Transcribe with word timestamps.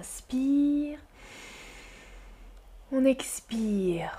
inspire. 0.00 0.98
On 2.90 3.04
expire. 3.04 4.18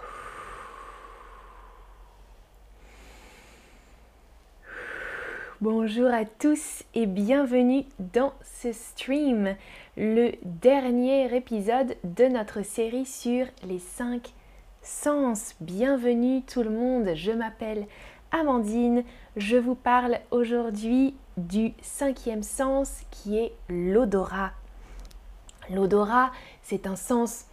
Bonjour 5.60 6.14
à 6.14 6.26
tous 6.26 6.84
et 6.94 7.08
bienvenue 7.08 7.86
dans 7.98 8.34
ce 8.44 8.72
stream, 8.72 9.56
le 9.98 10.34
dernier 10.44 11.36
épisode 11.36 11.96
de 12.04 12.26
notre 12.26 12.64
série 12.64 13.06
sur 13.06 13.48
les 13.64 13.80
5 13.80 14.34
sens. 14.84 15.56
Bienvenue 15.62 16.44
tout 16.44 16.62
le 16.62 16.70
monde, 16.70 17.16
je 17.16 17.32
m'appelle 17.32 17.88
Amandine, 18.32 19.04
je 19.36 19.58
vous 19.58 19.76
parle 19.76 20.20
aujourd'hui 20.30 21.16
du 21.38 21.74
cinquième 21.82 22.44
sens 22.44 23.02
qui 23.10 23.38
est 23.38 23.54
l'odorat. 23.68 24.52
L'odorat, 25.70 26.32
c'est 26.64 26.88
un 26.88 26.96
sens 26.96 27.46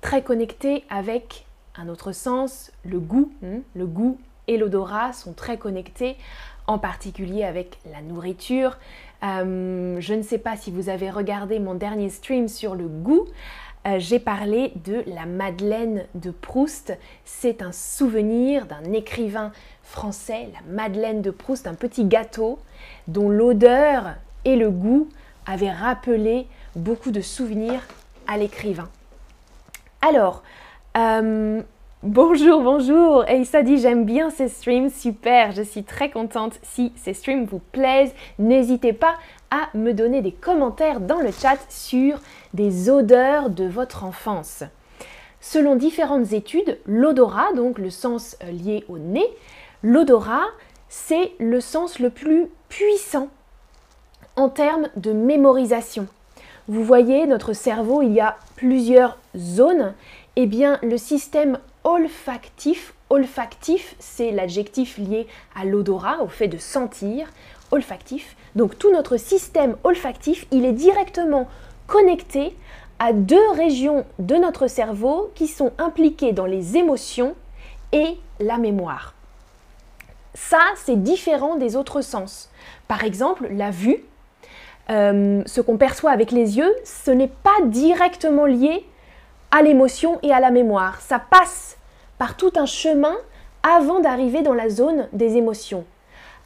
très 0.00 0.22
connecté 0.22 0.84
avec 0.88 1.46
un 1.76 1.88
autre 1.88 2.12
sens, 2.12 2.72
le 2.84 2.98
goût. 2.98 3.32
Hmm, 3.42 3.60
le 3.74 3.86
goût 3.86 4.18
et 4.48 4.56
l'odorat 4.56 5.12
sont 5.12 5.32
très 5.32 5.58
connectés, 5.58 6.16
en 6.66 6.78
particulier 6.78 7.44
avec 7.44 7.78
la 7.90 8.02
nourriture. 8.02 8.78
Euh, 9.22 9.96
je 10.00 10.14
ne 10.14 10.22
sais 10.22 10.38
pas 10.38 10.56
si 10.56 10.70
vous 10.70 10.88
avez 10.88 11.10
regardé 11.10 11.58
mon 11.58 11.74
dernier 11.74 12.08
stream 12.08 12.48
sur 12.48 12.74
le 12.74 12.86
goût. 12.86 13.26
Euh, 13.86 13.98
j'ai 13.98 14.18
parlé 14.18 14.72
de 14.84 15.02
la 15.06 15.24
Madeleine 15.24 16.04
de 16.14 16.30
Proust. 16.30 16.96
C'est 17.24 17.62
un 17.62 17.72
souvenir 17.72 18.66
d'un 18.66 18.92
écrivain 18.92 19.52
français, 19.82 20.48
la 20.52 20.72
Madeleine 20.72 21.22
de 21.22 21.30
Proust, 21.30 21.66
un 21.66 21.74
petit 21.74 22.04
gâteau 22.04 22.58
dont 23.08 23.28
l'odeur 23.28 24.16
et 24.44 24.56
le 24.56 24.70
goût 24.70 25.08
avaient 25.46 25.72
rappelé 25.72 26.46
beaucoup 26.76 27.10
de 27.10 27.20
souvenirs 27.20 27.82
à 28.26 28.36
l'écrivain. 28.36 28.88
Alors, 30.02 30.42
euh, 30.96 31.60
bonjour, 32.02 32.62
bonjour. 32.62 33.28
Et 33.28 33.42
dit 33.64 33.78
j'aime 33.78 34.04
bien 34.04 34.30
ces 34.30 34.48
streams, 34.48 34.90
super. 34.90 35.52
Je 35.52 35.62
suis 35.62 35.84
très 35.84 36.10
contente 36.10 36.58
si 36.62 36.92
ces 36.96 37.14
streams 37.14 37.44
vous 37.44 37.60
plaisent. 37.72 38.14
N'hésitez 38.38 38.92
pas 38.92 39.14
à 39.50 39.68
me 39.76 39.92
donner 39.92 40.22
des 40.22 40.32
commentaires 40.32 41.00
dans 41.00 41.20
le 41.20 41.32
chat 41.32 41.58
sur 41.68 42.18
des 42.54 42.88
odeurs 42.88 43.50
de 43.50 43.64
votre 43.64 44.04
enfance. 44.04 44.64
Selon 45.40 45.74
différentes 45.74 46.32
études, 46.32 46.78
l'odorat, 46.86 47.52
donc 47.54 47.78
le 47.78 47.90
sens 47.90 48.36
euh, 48.44 48.50
lié 48.50 48.84
au 48.88 48.98
nez, 48.98 49.26
l'odorat, 49.82 50.46
c'est 50.88 51.32
le 51.38 51.60
sens 51.60 51.98
le 51.98 52.10
plus 52.10 52.46
puissant 52.68 53.28
en 54.36 54.48
termes 54.48 54.88
de 54.96 55.12
mémorisation. 55.12 56.06
Vous 56.70 56.84
voyez, 56.84 57.26
notre 57.26 57.52
cerveau, 57.52 58.00
il 58.00 58.12
y 58.12 58.20
a 58.20 58.36
plusieurs 58.54 59.18
zones. 59.36 59.92
Eh 60.36 60.46
bien, 60.46 60.78
le 60.84 60.98
système 60.98 61.58
olfactif, 61.82 62.94
olfactif, 63.08 63.96
c'est 63.98 64.30
l'adjectif 64.30 64.96
lié 64.96 65.26
à 65.56 65.64
l'odorat, 65.64 66.22
au 66.22 66.28
fait 66.28 66.46
de 66.46 66.58
sentir, 66.58 67.28
olfactif. 67.72 68.36
Donc 68.54 68.78
tout 68.78 68.92
notre 68.92 69.16
système 69.16 69.74
olfactif, 69.82 70.46
il 70.52 70.64
est 70.64 70.72
directement 70.72 71.48
connecté 71.88 72.56
à 73.00 73.12
deux 73.12 73.50
régions 73.56 74.04
de 74.20 74.36
notre 74.36 74.68
cerveau 74.68 75.32
qui 75.34 75.48
sont 75.48 75.72
impliquées 75.76 76.32
dans 76.32 76.46
les 76.46 76.76
émotions 76.76 77.34
et 77.90 78.16
la 78.38 78.58
mémoire. 78.58 79.14
Ça, 80.34 80.60
c'est 80.76 81.02
différent 81.02 81.56
des 81.56 81.74
autres 81.74 82.00
sens. 82.00 82.48
Par 82.86 83.02
exemple, 83.02 83.48
la 83.50 83.72
vue, 83.72 84.04
euh, 84.90 85.42
ce 85.46 85.60
qu'on 85.60 85.76
perçoit 85.76 86.10
avec 86.10 86.32
les 86.32 86.58
yeux, 86.58 86.74
ce 86.84 87.10
n'est 87.10 87.28
pas 87.28 87.56
directement 87.66 88.46
lié 88.46 88.84
à 89.50 89.62
l'émotion 89.62 90.18
et 90.22 90.32
à 90.32 90.40
la 90.40 90.50
mémoire. 90.50 91.00
Ça 91.00 91.18
passe 91.18 91.76
par 92.18 92.36
tout 92.36 92.52
un 92.56 92.66
chemin 92.66 93.16
avant 93.62 94.00
d'arriver 94.00 94.42
dans 94.42 94.54
la 94.54 94.68
zone 94.68 95.08
des 95.12 95.36
émotions. 95.36 95.84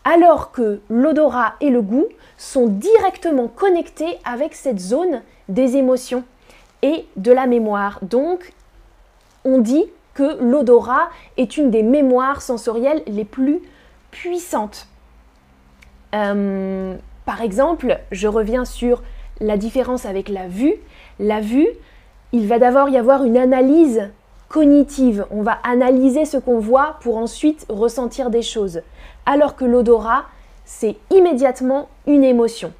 Alors 0.05 0.53
que 0.53 0.81
l'odorat 0.91 1.55
et 1.61 1.71
le 1.71 1.81
goût 1.81 2.07
sont 2.37 2.67
directement 2.67 3.49
connectés 3.49 4.19
avec 4.25 4.55
cette 4.55 4.79
zone 4.79 5.23
des 5.49 5.77
émotions 5.77 6.25
et 6.83 7.07
de 7.17 7.33
la 7.33 7.47
mémoire. 7.47 7.99
Donc, 8.03 8.53
on 9.45 9.59
dit 9.59 9.87
que 10.13 10.39
l'odorat 10.43 11.09
est 11.37 11.57
une 11.57 11.71
des 11.71 11.83
mémoires 11.83 12.43
sensorielles 12.43 13.03
les 13.07 13.25
plus 13.25 13.61
puissantes. 14.11 14.87
Euh, 16.15 16.97
par 17.27 17.41
exemple, 17.41 18.01
je 18.11 18.29
reviens 18.29 18.65
sur 18.65 19.03
la 19.41 19.57
différence 19.57 20.07
avec 20.07 20.29
la 20.29 20.47
vue. 20.47 20.75
La 21.19 21.41
vue, 21.41 21.69
il 22.33 22.47
va 22.47 22.59
d'abord 22.59 22.89
y 22.89 22.97
avoir 22.97 23.25
une 23.25 23.37
analyse 23.37 24.11
cognitive. 24.49 25.27
On 25.31 25.43
va 25.43 25.59
analyser 25.63 26.25
ce 26.25 26.37
qu'on 26.37 26.59
voit 26.59 26.97
pour 27.01 27.17
ensuite 27.17 27.67
ressentir 27.69 28.31
des 28.31 28.43
choses. 28.43 28.83
Alors 29.27 29.57
que 29.57 29.65
l'odorat, 29.65 30.25
c'est 30.65 30.97
immédiatement 31.11 31.89
une 32.07 32.25
émotion. 32.25 32.73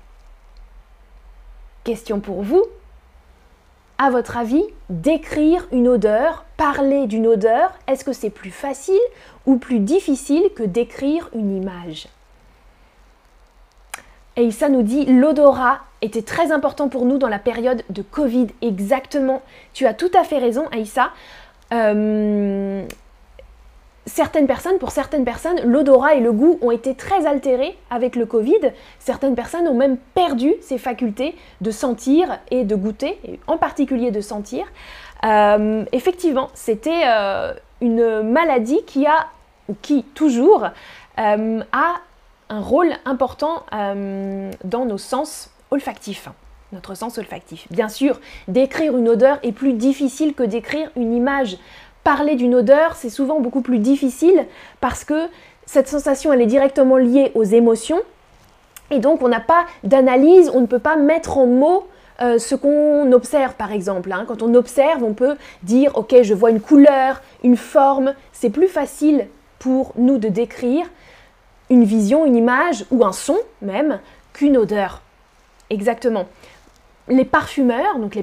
Question 1.85 2.21
pour 2.21 2.43
vous. 2.43 2.65
À 3.99 4.11
votre 4.11 4.37
avis, 4.37 4.65
décrire 4.91 5.67
une 5.71 5.89
odeur, 5.89 6.45
parler 6.57 7.07
d'une 7.07 7.27
odeur, 7.27 7.73
est-ce 7.87 8.05
que 8.05 8.13
c'est 8.13 8.31
plus 8.31 8.51
facile 8.51 8.99
ou 9.47 9.57
plus 9.57 9.79
difficile 9.79 10.51
que 10.55 10.65
décrire 10.65 11.31
une 11.33 11.57
image? 11.57 12.09
Et 14.37 14.51
nous 14.69 14.83
dit 14.83 15.07
l'odorat 15.07 15.81
était 16.03 16.23
très 16.23 16.53
important 16.53 16.89
pour 16.89 17.07
nous 17.07 17.19
dans 17.19 17.29
la 17.29 17.39
période 17.39 17.83
de 17.89 18.03
Covid. 18.03 18.49
Exactement. 18.63 19.43
Tu 19.73 19.87
as 19.87 19.95
tout 19.95 20.11
à 20.15 20.25
fait 20.25 20.39
raison, 20.39 20.67
Aïssa. 20.73 21.11
Euh, 21.73 22.85
certaines 24.07 24.47
personnes, 24.47 24.79
pour 24.79 24.91
certaines 24.91 25.25
personnes, 25.25 25.61
l'odorat 25.65 26.15
et 26.15 26.21
le 26.21 26.33
goût 26.33 26.59
ont 26.63 26.71
été 26.71 26.95
très 26.95 27.27
altérés 27.27 27.79
avec 27.91 28.17
le 28.17 28.27
Covid. 28.27 28.73
Certaines 28.99 29.35
personnes 29.35 29.67
ont 29.67 29.75
même 29.75 29.97
perdu 30.15 30.55
ces 30.61 30.79
facultés 30.79 31.35
de 31.61 31.71
sentir 31.71 32.39
et 32.51 32.65
de 32.65 32.75
goûter, 32.75 33.19
en 33.47 33.57
particulier 33.57 34.11
de 34.11 34.21
sentir. 34.21 34.67
Euh, 35.25 35.85
effectivement, 35.93 36.51
c'était 36.55 37.03
euh, 37.07 37.55
une 37.81 38.23
maladie 38.23 38.83
qui 38.85 39.07
a, 39.07 39.29
ou 39.69 39.77
qui 39.81 40.03
toujours, 40.03 40.69
a 41.17 41.95
un 42.55 42.61
rôle 42.61 42.93
important 43.05 43.65
euh, 43.73 44.51
dans 44.63 44.85
nos 44.85 44.99
sens 44.99 45.51
olfactifs 45.71 46.29
notre 46.73 46.97
sens 46.97 47.19
olfactif. 47.19 47.69
Bien 47.71 47.89
sûr, 47.89 48.21
décrire 48.49 48.97
une 48.97 49.09
odeur 49.09 49.39
est 49.45 49.53
plus 49.53 49.75
difficile 49.75 50.35
que 50.35 50.43
décrire 50.43 50.91
une 50.97 51.15
image. 51.15 51.57
Parler 52.03 52.35
d'une 52.35 52.53
odeur, 52.53 52.97
c'est 52.97 53.11
souvent 53.11 53.39
beaucoup 53.39 53.61
plus 53.61 53.79
difficile 53.79 54.45
parce 54.81 55.05
que 55.05 55.29
cette 55.67 55.87
sensation, 55.87 56.33
elle 56.33 56.43
est 56.43 56.47
directement 56.47 56.97
liée 56.97 57.31
aux 57.37 57.45
émotions. 57.45 58.01
Et 58.91 58.99
donc, 58.99 59.23
on 59.23 59.29
n'a 59.29 59.39
pas 59.39 59.67
d'analyse, 59.85 60.51
on 60.53 60.61
ne 60.61 60.67
peut 60.67 60.81
pas 60.81 60.97
mettre 60.97 61.39
en 61.39 61.47
mots 61.47 61.87
euh, 62.21 62.39
ce 62.39 62.57
qu'on 62.57 63.13
observe, 63.13 63.55
par 63.55 63.71
exemple. 63.71 64.13
Hein. 64.13 64.25
Quand 64.27 64.43
on 64.43 64.53
observe, 64.55 65.05
on 65.05 65.15
peut 65.15 65.37
dire, 65.63 65.93
ok, 65.97 66.23
je 66.23 66.35
vois 66.35 66.51
une 66.51 66.61
couleur, 66.61 67.23
une 67.45 67.57
forme. 67.57 68.15
C'est 68.33 68.51
plus 68.51 68.69
facile 68.69 69.29
pour 69.61 69.93
nous 69.97 70.19
de 70.19 70.29
décrire 70.29 70.87
une 71.71 71.85
vision, 71.85 72.27
une 72.27 72.37
image 72.37 72.85
ou 72.91 73.05
un 73.05 73.13
son 73.13 73.39
même 73.63 74.01
qu'une 74.33 74.57
odeur. 74.57 75.01
Exactement. 75.71 76.27
Les 77.09 77.25
parfumeurs, 77.25 77.99
donc 77.99 78.15
les, 78.15 78.23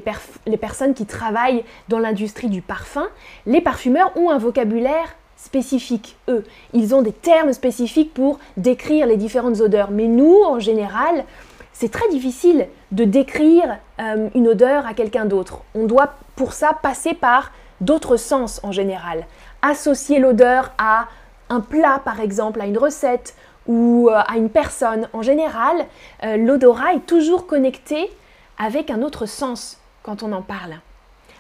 personnes 0.58 0.94
qui 0.94 1.06
travaillent 1.06 1.64
dans 1.88 2.00
l'industrie 2.00 2.50
du 2.50 2.62
parfum, 2.62 3.08
les 3.46 3.62
parfumeurs 3.62 4.16
ont 4.18 4.30
un 4.30 4.40
vocabulaire 4.40 5.16
spécifique, 5.38 6.18
eux. 6.30 6.44
Ils 6.74 6.94
ont 6.96 7.02
des 7.02 7.12
termes 7.12 7.54
spécifiques 7.54 8.14
pour 8.14 8.40
décrire 8.58 9.06
les 9.06 9.18
différentes 9.18 9.60
odeurs. 9.60 9.92
Mais 9.92 10.08
nous, 10.08 10.38
en 10.46 10.60
général, 10.60 11.26
c'est 11.74 11.92
très 11.92 12.08
difficile 12.10 12.68
de 12.92 13.06
décrire 13.06 13.78
euh, 14.00 14.30
une 14.36 14.48
odeur 14.48 14.86
à 14.86 14.94
quelqu'un 14.94 15.26
d'autre. 15.26 15.62
On 15.74 15.86
doit 15.86 16.14
pour 16.36 16.54
ça 16.54 16.78
passer 16.82 17.14
par 17.14 17.52
d'autres 17.82 18.18
sens 18.18 18.60
en 18.64 18.72
général. 18.72 19.26
Associer 19.62 20.20
l'odeur 20.20 20.72
à 20.78 21.08
un 21.52 21.60
plat 21.60 22.02
par 22.04 22.20
exemple, 22.22 22.62
à 22.62 22.66
une 22.66 22.78
recette 22.78 23.36
ou 23.68 24.10
euh, 24.10 24.22
à 24.28 24.38
une 24.38 24.50
personne. 24.50 25.08
En 25.14 25.22
général, 25.22 25.86
euh, 26.24 26.38
l'odorat 26.38 26.96
est 26.96 27.06
toujours 27.06 27.46
connecté 27.46 28.10
avec 28.58 28.90
un 28.90 29.02
autre 29.02 29.26
sens 29.26 29.80
quand 30.02 30.24
on 30.24 30.32
en 30.32 30.42
parle. 30.42 30.76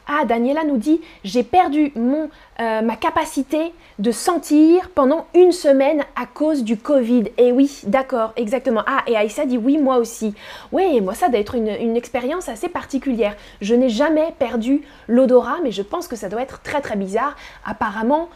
Ah, 0.07 0.25
Daniela 0.25 0.63
nous 0.63 0.77
dit 0.77 0.99
j'ai 1.23 1.43
perdu 1.43 1.93
mon, 1.95 2.29
euh, 2.59 2.81
ma 2.81 2.95
capacité 2.95 3.71
de 3.99 4.11
sentir 4.11 4.89
pendant 4.89 5.27
une 5.35 5.51
semaine 5.51 6.03
à 6.19 6.25
cause 6.25 6.63
du 6.63 6.75
Covid. 6.75 7.25
Et 7.37 7.47
eh 7.47 7.51
oui, 7.51 7.81
d'accord, 7.85 8.33
exactement. 8.35 8.83
Ah, 8.87 9.03
et 9.07 9.15
Aïssa 9.15 9.45
dit 9.45 9.57
oui, 9.57 9.77
moi 9.77 9.97
aussi. 9.97 10.33
Oui, 10.71 10.99
moi 11.01 11.13
ça 11.13 11.29
doit 11.29 11.39
être 11.39 11.55
une, 11.55 11.69
une 11.69 11.95
expérience 11.95 12.49
assez 12.49 12.67
particulière. 12.67 13.35
Je 13.61 13.73
n'ai 13.75 13.89
jamais 13.89 14.33
perdu 14.37 14.81
l'odorat, 15.07 15.59
mais 15.63 15.71
je 15.71 15.83
pense 15.83 16.07
que 16.07 16.15
ça 16.15 16.27
doit 16.27 16.41
être 16.41 16.61
très 16.61 16.81
très 16.81 16.97
bizarre. 16.97 17.35
Apparemment, 17.63 18.27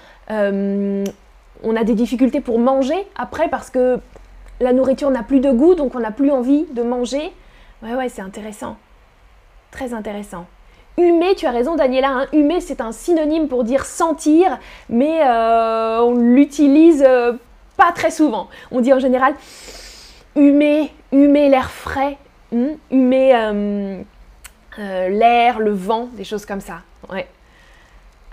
on 1.65 1.75
a 1.75 1.83
des 1.83 1.95
difficultés 1.95 2.39
pour 2.39 2.59
manger 2.59 2.95
après 3.17 3.50
parce 3.50 3.69
que 3.69 4.00
la 4.62 4.71
nourriture 4.71 5.09
n'a 5.12 5.23
plus 5.23 5.41
de 5.41 5.51
goût, 5.51 5.75
donc 5.75 5.95
on 5.95 6.00
n'a 6.00 6.12
plus 6.12 6.31
envie 6.31 6.65
de 6.71 6.83
manger. 6.83 7.33
Ouais, 7.83 7.95
ouais, 7.95 8.07
c'est 8.07 8.21
intéressant. 8.21 8.77
Très 9.71 9.94
intéressant. 9.94 10.45
Humer, 10.97 11.35
tu 11.35 11.45
as 11.45 11.51
raison 11.51 11.75
Daniela, 11.75 12.07
hein. 12.09 12.25
humer 12.31 12.62
c'est 12.62 12.79
un 12.79 12.94
synonyme 12.94 13.50
pour 13.50 13.65
dire 13.65 13.85
sentir, 13.85 14.59
mais 14.88 15.19
euh, 15.23 16.00
on 16.00 16.13
l'utilise 16.15 17.03
euh, 17.06 17.33
pas 17.75 17.91
très 17.91 18.12
souvent. 18.12 18.47
On 18.71 18.79
dit 18.79 18.94
en 18.94 19.00
général 19.00 19.33
humer, 20.38 20.94
humer 21.12 21.50
l'air 21.50 21.69
frais, 21.69 22.17
hmm, 22.53 22.75
humer 22.91 23.31
euh, 23.35 24.03
l'air, 24.77 25.59
le 25.59 25.71
vent, 25.71 26.07
des 26.13 26.23
choses 26.23 26.45
comme 26.45 26.62
ça. 26.62 26.83
Ouais. 27.12 27.27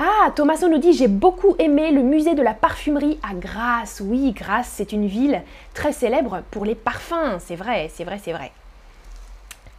Ah, 0.05 0.33
Thomason 0.35 0.69
nous 0.69 0.79
dit 0.79 0.95
J'ai 0.95 1.07
beaucoup 1.07 1.55
aimé 1.61 1.93
le 1.93 2.03
musée 2.03 2.35
de 2.35 2.43
la 2.43 2.55
parfumerie 2.55 3.21
à 3.23 3.35
Grasse. 3.35 4.03
Oui, 4.05 4.33
Grasse, 4.33 4.69
c'est 4.75 4.91
une 4.91 5.07
ville 5.07 5.43
très 5.75 5.93
célèbre 5.93 6.43
pour 6.51 6.65
les 6.65 6.75
parfums. 6.75 7.39
C'est 7.39 7.55
vrai, 7.55 7.89
c'est 7.95 8.03
vrai, 8.03 8.19
c'est 8.21 8.33
vrai. 8.33 8.51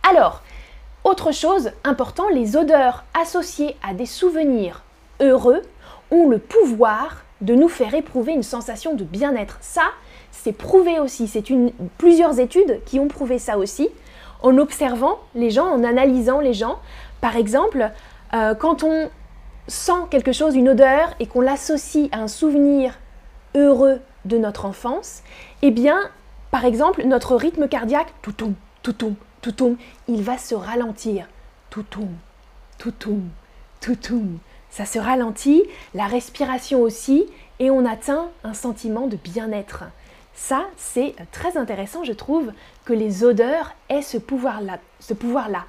Alors, 0.09 0.41
autre 1.03 1.33
chose 1.33 1.71
important, 1.83 2.29
les 2.29 2.55
odeurs 2.55 3.03
associées 3.21 3.75
à 3.85 3.93
des 3.93 4.05
souvenirs 4.05 4.83
heureux 5.19 5.61
ont 6.09 6.29
le 6.29 6.37
pouvoir 6.37 7.17
de 7.41 7.53
nous 7.53 7.67
faire 7.67 7.93
éprouver 7.93 8.31
une 8.31 8.43
sensation 8.43 8.93
de 8.93 9.03
bien-être. 9.03 9.57
Ça, 9.59 9.89
c'est 10.31 10.53
prouvé 10.53 11.01
aussi. 11.01 11.27
C'est 11.27 11.43
plusieurs 11.97 12.39
études 12.39 12.79
qui 12.85 12.97
ont 12.97 13.09
prouvé 13.09 13.39
ça 13.39 13.57
aussi, 13.57 13.89
en 14.41 14.57
observant 14.57 15.19
les 15.35 15.49
gens, 15.49 15.67
en 15.67 15.83
analysant 15.83 16.39
les 16.39 16.53
gens. 16.53 16.79
Par 17.19 17.35
exemple, 17.35 17.91
euh, 18.33 18.55
quand 18.55 18.83
on 18.83 19.09
sent 19.67 20.07
quelque 20.09 20.31
chose, 20.31 20.55
une 20.55 20.69
odeur, 20.69 21.13
et 21.19 21.27
qu'on 21.27 21.41
l'associe 21.41 22.09
à 22.11 22.19
un 22.19 22.27
souvenir 22.27 22.99
heureux 23.55 23.99
de 24.25 24.37
notre 24.37 24.65
enfance, 24.65 25.21
eh 25.61 25.71
bien, 25.71 25.99
par 26.51 26.65
exemple, 26.65 27.03
notre 27.05 27.35
rythme 27.35 27.67
cardiaque, 27.67 28.13
tout 28.21 28.33
tout 28.33 28.53
tout 28.81 29.15
toutoum, 29.41 29.77
il 30.07 30.23
va 30.23 30.37
se 30.37 30.55
ralentir. 30.55 31.27
Toutoum, 31.69 32.15
toutoum, 32.77 33.29
toutoum. 33.81 34.39
Ça 34.69 34.85
se 34.85 34.97
ralentit, 34.97 35.63
la 35.93 36.07
respiration 36.07 36.81
aussi, 36.81 37.25
et 37.59 37.69
on 37.69 37.85
atteint 37.85 38.29
un 38.43 38.53
sentiment 38.53 39.07
de 39.07 39.17
bien-être. 39.17 39.83
Ça, 40.33 40.65
c'est 40.77 41.15
très 41.31 41.57
intéressant, 41.57 42.03
je 42.03 42.13
trouve, 42.13 42.51
que 42.85 42.93
les 42.93 43.23
odeurs 43.23 43.75
aient 43.89 44.01
ce 44.01 44.17
pouvoir-là. 44.17 44.79
Ce 44.99 45.13
pouvoir-là. 45.13 45.65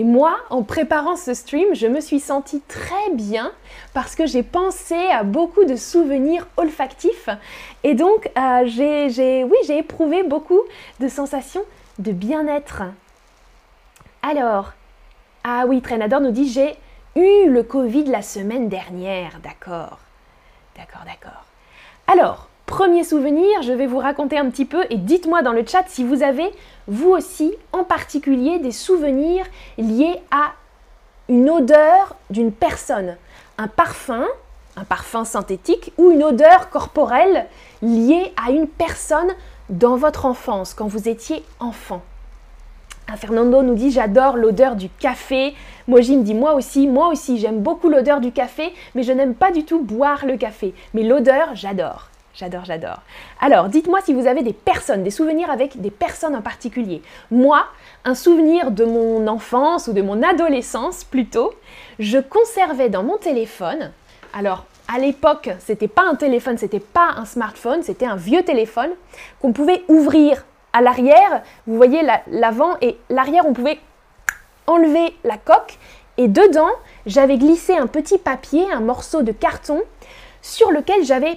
Et 0.00 0.04
moi, 0.04 0.38
en 0.48 0.62
préparant 0.62 1.14
ce 1.14 1.34
stream, 1.34 1.74
je 1.74 1.86
me 1.86 2.00
suis 2.00 2.20
sentie 2.20 2.62
très 2.62 3.10
bien 3.12 3.52
parce 3.92 4.14
que 4.14 4.24
j'ai 4.24 4.42
pensé 4.42 4.94
à 4.94 5.24
beaucoup 5.24 5.66
de 5.66 5.76
souvenirs 5.76 6.46
olfactifs. 6.56 7.28
Et 7.84 7.94
donc, 7.94 8.30
euh, 8.38 8.62
j'ai, 8.64 9.44
oui, 9.44 9.56
j'ai 9.66 9.76
éprouvé 9.76 10.22
beaucoup 10.22 10.62
de 11.00 11.08
sensations 11.08 11.60
de 11.98 12.12
bien-être. 12.12 12.84
Alors, 14.22 14.72
ah 15.44 15.64
oui, 15.68 15.82
Trenador 15.82 16.22
nous 16.22 16.30
dit 16.30 16.48
j'ai 16.48 16.76
eu 17.14 17.50
le 17.50 17.62
Covid 17.62 18.04
la 18.04 18.22
semaine 18.22 18.70
dernière. 18.70 19.38
D'accord, 19.42 19.98
d'accord, 20.78 21.02
d'accord. 21.04 21.44
Alors, 22.06 22.48
premier 22.70 23.02
souvenir, 23.02 23.62
je 23.62 23.72
vais 23.72 23.88
vous 23.88 23.98
raconter 23.98 24.38
un 24.38 24.48
petit 24.48 24.64
peu 24.64 24.84
et 24.90 24.96
dites-moi 24.96 25.42
dans 25.42 25.52
le 25.52 25.66
chat 25.66 25.82
si 25.88 26.04
vous 26.04 26.22
avez, 26.22 26.48
vous 26.86 27.10
aussi, 27.10 27.52
en 27.72 27.82
particulier, 27.82 28.60
des 28.60 28.70
souvenirs 28.70 29.44
liés 29.76 30.14
à 30.30 30.52
une 31.28 31.50
odeur 31.50 32.14
d'une 32.30 32.52
personne, 32.52 33.16
un 33.58 33.66
parfum, 33.66 34.24
un 34.76 34.84
parfum 34.84 35.24
synthétique 35.24 35.92
ou 35.98 36.12
une 36.12 36.22
odeur 36.22 36.70
corporelle 36.70 37.46
liée 37.82 38.32
à 38.36 38.52
une 38.52 38.68
personne 38.68 39.32
dans 39.68 39.96
votre 39.96 40.24
enfance, 40.24 40.72
quand 40.72 40.86
vous 40.86 41.08
étiez 41.08 41.42
enfant. 41.58 42.02
Fernando 43.16 43.62
nous 43.62 43.74
dit 43.74 43.90
j'adore 43.90 44.36
l'odeur 44.36 44.76
du 44.76 44.88
café. 44.88 45.54
Mojim 45.88 46.22
dit 46.22 46.34
moi 46.34 46.54
aussi, 46.54 46.86
moi 46.86 47.08
aussi 47.08 47.38
j'aime 47.38 47.58
beaucoup 47.58 47.88
l'odeur 47.88 48.20
du 48.20 48.30
café, 48.30 48.72
mais 48.94 49.02
je 49.02 49.10
n'aime 49.10 49.34
pas 49.34 49.50
du 49.50 49.64
tout 49.64 49.80
boire 49.80 50.24
le 50.24 50.36
café. 50.36 50.72
Mais 50.94 51.02
l'odeur, 51.02 51.48
j'adore. 51.54 52.09
J'adore, 52.34 52.64
j'adore. 52.64 52.98
Alors, 53.40 53.68
dites-moi 53.68 54.00
si 54.04 54.14
vous 54.14 54.26
avez 54.26 54.42
des 54.42 54.52
personnes, 54.52 55.02
des 55.02 55.10
souvenirs 55.10 55.50
avec 55.50 55.80
des 55.80 55.90
personnes 55.90 56.36
en 56.36 56.42
particulier. 56.42 57.02
Moi, 57.30 57.64
un 58.04 58.14
souvenir 58.14 58.70
de 58.70 58.84
mon 58.84 59.26
enfance 59.26 59.88
ou 59.88 59.92
de 59.92 60.00
mon 60.00 60.22
adolescence 60.22 61.02
plutôt, 61.04 61.52
je 61.98 62.18
conservais 62.18 62.88
dans 62.88 63.02
mon 63.02 63.16
téléphone. 63.16 63.90
Alors, 64.32 64.64
à 64.92 64.98
l'époque, 64.98 65.50
c'était 65.58 65.88
pas 65.88 66.02
un 66.02 66.14
téléphone, 66.14 66.56
c'était 66.56 66.80
pas 66.80 67.10
un 67.16 67.24
smartphone, 67.24 67.82
c'était 67.82 68.06
un 68.06 68.16
vieux 68.16 68.42
téléphone 68.42 68.90
qu'on 69.40 69.52
pouvait 69.52 69.82
ouvrir 69.88 70.44
à 70.72 70.82
l'arrière, 70.82 71.42
vous 71.66 71.76
voyez 71.76 72.02
l'avant 72.28 72.76
et 72.80 72.96
l'arrière, 73.08 73.44
on 73.46 73.52
pouvait 73.52 73.80
enlever 74.68 75.16
la 75.24 75.36
coque 75.36 75.78
et 76.16 76.28
dedans, 76.28 76.70
j'avais 77.06 77.38
glissé 77.38 77.76
un 77.76 77.86
petit 77.86 78.18
papier, 78.18 78.70
un 78.72 78.80
morceau 78.80 79.22
de 79.22 79.32
carton 79.32 79.80
sur 80.42 80.70
lequel 80.70 81.04
j'avais 81.04 81.36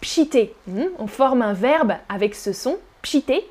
pchité. 0.00 0.54
Hmm, 0.66 0.84
on 0.98 1.06
forme 1.06 1.42
un 1.42 1.52
verbe 1.52 1.94
avec 2.08 2.34
ce 2.34 2.52
son, 2.52 2.78
pchité. 3.02 3.44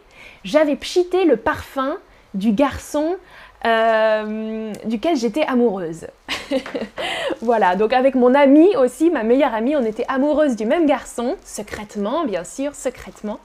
J'avais 0.44 0.76
pchité 0.76 1.26
le 1.26 1.38
parfum 1.38 1.98
du 2.34 2.52
garçon 2.52 3.18
euh, 3.66 4.72
duquel 4.86 5.16
j'étais 5.16 5.44
amoureuse. 5.44 6.08
voilà, 7.42 7.76
donc 7.76 7.92
avec 7.92 8.16
mon 8.16 8.34
amie 8.34 8.76
aussi, 8.78 9.10
ma 9.10 9.24
meilleure 9.24 9.54
amie, 9.54 9.76
on 9.76 9.84
était 9.84 10.06
amoureuse 10.08 10.56
du 10.56 10.66
même 10.66 10.86
garçon, 10.86 11.36
secrètement, 11.44 12.24
bien 12.26 12.44
sûr, 12.44 12.76
secrètement. 12.76 13.40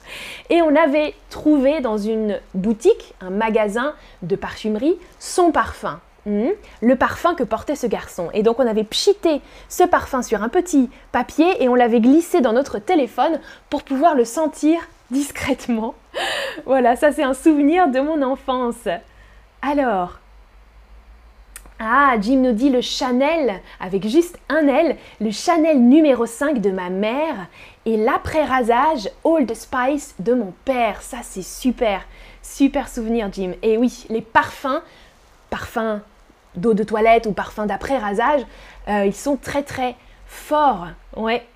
Et 0.50 0.60
on 0.60 0.76
avait 0.76 1.14
trouvé 1.30 1.80
dans 1.80 1.96
une 1.96 2.38
boutique, 2.54 3.14
un 3.20 3.30
magasin 3.30 3.94
de 4.22 4.36
parfumerie, 4.36 4.96
son 5.18 5.50
parfum. 5.50 5.98
Hmm, 6.24 6.50
le 6.80 6.94
parfum 6.94 7.34
que 7.34 7.42
portait 7.42 7.74
ce 7.74 7.88
garçon. 7.88 8.30
Et 8.32 8.44
donc 8.44 8.60
on 8.60 8.66
avait 8.66 8.84
pchité 8.84 9.40
ce 9.68 9.82
parfum 9.82 10.22
sur 10.22 10.42
un 10.42 10.48
petit 10.48 10.88
papier 11.10 11.62
et 11.62 11.68
on 11.68 11.74
l'avait 11.74 12.00
glissé 12.00 12.40
dans 12.40 12.52
notre 12.52 12.78
téléphone 12.78 13.40
pour 13.70 13.82
pouvoir 13.82 14.14
le 14.14 14.24
sentir 14.24 14.80
discrètement. 15.10 15.94
voilà, 16.66 16.94
ça 16.94 17.10
c'est 17.10 17.24
un 17.24 17.34
souvenir 17.34 17.88
de 17.88 17.98
mon 17.98 18.22
enfance. 18.22 18.86
Alors, 19.62 20.20
ah, 21.80 22.14
Jim 22.20 22.36
nous 22.36 22.52
dit 22.52 22.70
le 22.70 22.80
Chanel, 22.80 23.60
avec 23.80 24.06
juste 24.06 24.38
un 24.48 24.68
L, 24.68 24.96
le 25.20 25.32
Chanel 25.32 25.82
numéro 25.82 26.26
5 26.26 26.60
de 26.60 26.70
ma 26.70 26.90
mère 26.90 27.48
et 27.84 27.96
l'après-rasage 27.96 29.10
Old 29.24 29.52
Spice 29.52 30.14
de 30.20 30.34
mon 30.34 30.54
père. 30.64 31.02
Ça, 31.02 31.18
c'est 31.22 31.42
super, 31.42 32.02
super 32.40 32.88
souvenir, 32.88 33.28
Jim. 33.32 33.54
Et 33.62 33.76
oui, 33.76 34.06
les 34.08 34.20
parfums, 34.20 34.80
parfums 35.50 36.00
d'eau 36.56 36.74
de 36.74 36.82
toilette 36.82 37.26
ou 37.26 37.32
parfums 37.32 37.66
d'après-rasage, 37.66 38.42
euh, 38.88 39.04
ils 39.06 39.14
sont 39.14 39.36
très 39.36 39.62
très 39.62 39.96
forts. 40.26 40.86
Ouais. 41.16 41.46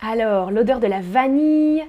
Alors, 0.00 0.50
l'odeur 0.50 0.80
de 0.80 0.86
la 0.86 1.00
vanille, 1.00 1.84